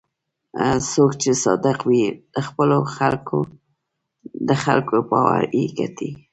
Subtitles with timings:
[0.89, 2.05] څوک چې صادق وي،
[4.47, 6.09] د خلکو باور یې ګټي.